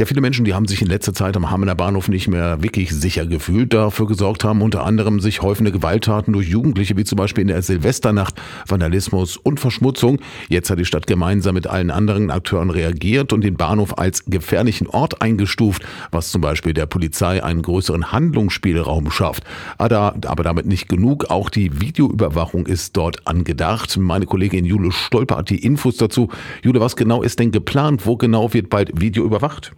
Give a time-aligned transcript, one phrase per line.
[0.00, 2.90] Ja, viele Menschen, die haben sich in letzter Zeit am Hamener Bahnhof nicht mehr wirklich
[2.90, 3.74] sicher gefühlt.
[3.74, 7.60] Dafür gesorgt haben unter anderem sich häufende Gewalttaten durch Jugendliche, wie zum Beispiel in der
[7.60, 10.18] Silvesternacht, Vandalismus und Verschmutzung.
[10.48, 14.86] Jetzt hat die Stadt gemeinsam mit allen anderen Akteuren reagiert und den Bahnhof als gefährlichen
[14.86, 19.44] Ort eingestuft, was zum Beispiel der Polizei einen größeren Handlungsspielraum schafft.
[19.76, 21.26] Aber damit nicht genug.
[21.28, 23.98] Auch die Videoüberwachung ist dort angedacht.
[23.98, 26.30] Meine Kollegin Jule Stolper hat die Infos dazu.
[26.64, 28.06] Jule, was genau ist denn geplant?
[28.06, 29.72] Wo genau wird bald Video überwacht?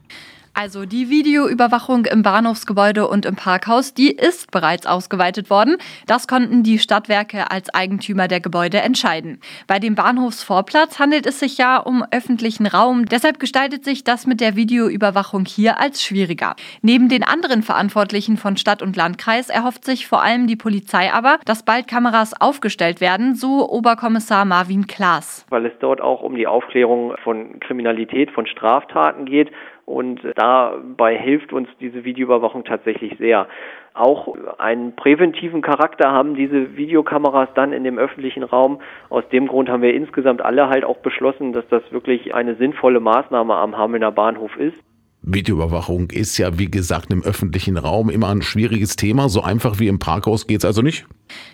[0.55, 5.79] Also die Videoüberwachung im Bahnhofsgebäude und im Parkhaus, die ist bereits ausgeweitet worden.
[6.06, 9.41] Das konnten die Stadtwerke als Eigentümer der Gebäude entscheiden.
[9.66, 13.07] Bei dem Bahnhofsvorplatz handelt es sich ja um öffentlichen Raum.
[13.07, 16.55] Deshalb gestaltet sich das mit der Videoüberwachung hier als schwieriger.
[16.82, 21.38] Neben den anderen Verantwortlichen von Stadt und Landkreis erhofft sich vor allem die Polizei aber,
[21.46, 25.46] dass bald Kameras aufgestellt werden, so Oberkommissar Marvin Klaas.
[25.48, 29.51] Weil es dort auch um die Aufklärung von Kriminalität, von Straftaten geht
[29.84, 33.48] und dabei hilft uns diese Videoüberwachung tatsächlich sehr.
[33.95, 38.80] Auch einen präventiven Charakter haben diese Videokameras dann in dem öffentlichen Raum.
[39.10, 43.01] Aus dem Grund haben wir insgesamt alle halt auch beschlossen, dass das wirklich eine sinnvolle
[43.01, 44.76] Maßnahme am Hamelner Bahnhof ist.
[45.24, 49.29] Videoüberwachung ist ja, wie gesagt, im öffentlichen Raum immer ein schwieriges Thema.
[49.29, 51.07] So einfach wie im Parkhaus geht es also nicht?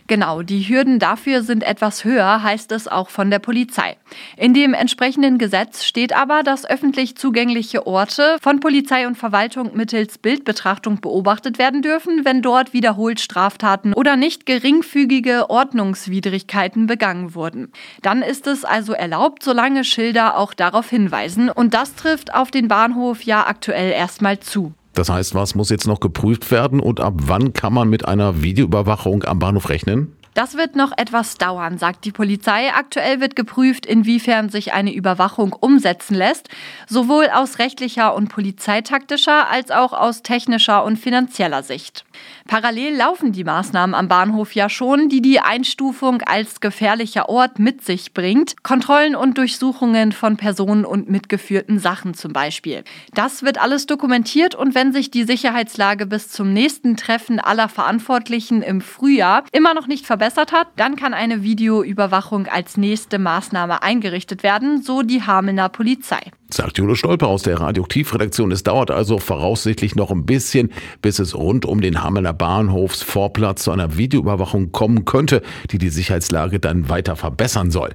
[0.09, 3.98] Genau, die Hürden dafür sind etwas höher, heißt es auch von der Polizei.
[4.39, 10.17] In dem entsprechenden Gesetz steht aber, dass öffentlich zugängliche Orte von Polizei und Verwaltung mittels
[10.17, 17.70] Bildbetrachtung beobachtet werden dürfen, wenn dort wiederholt Straftaten oder nicht geringfügige Ordnungswidrigkeiten begangen wurden.
[18.00, 21.50] Dann ist es also erlaubt, solange Schilder auch darauf hinweisen.
[21.50, 24.72] Und das trifft auf den Bahnhof ja aktuell erstmal zu.
[24.98, 28.42] Das heißt, was muss jetzt noch geprüft werden und ab wann kann man mit einer
[28.42, 30.16] Videoüberwachung am Bahnhof rechnen?
[30.39, 32.72] Das wird noch etwas dauern, sagt die Polizei.
[32.72, 36.48] Aktuell wird geprüft, inwiefern sich eine Überwachung umsetzen lässt,
[36.86, 42.05] sowohl aus rechtlicher und polizeitaktischer als auch aus technischer und finanzieller Sicht.
[42.47, 47.84] Parallel laufen die Maßnahmen am Bahnhof ja schon, die die Einstufung als gefährlicher Ort mit
[47.84, 48.62] sich bringt.
[48.62, 52.84] Kontrollen und Durchsuchungen von Personen und mitgeführten Sachen zum Beispiel.
[53.12, 58.62] Das wird alles dokumentiert und wenn sich die Sicherheitslage bis zum nächsten Treffen aller Verantwortlichen
[58.62, 63.83] im Frühjahr immer noch nicht verbessert, verbessert hat, dann kann eine Videoüberwachung als nächste Maßnahme
[63.83, 66.21] eingerichtet werden, so die Hamelner Polizei.
[66.50, 68.53] Sagt Jule Stolper aus der Radioaktivredaktion.
[68.53, 70.71] Es dauert also voraussichtlich noch ein bisschen,
[71.03, 76.59] bis es rund um den Hamelner Bahnhofsvorplatz zu einer Videoüberwachung kommen könnte, die die Sicherheitslage
[76.59, 77.94] dann weiter verbessern soll.